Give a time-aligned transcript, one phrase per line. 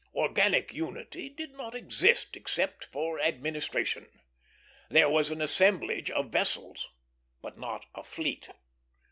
[0.15, 4.07] Organic unity did not exist except for administration.
[4.89, 6.87] There was an assemblage of vessels,
[7.39, 8.49] but not a fleet.